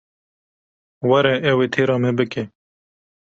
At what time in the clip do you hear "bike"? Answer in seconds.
2.17-2.43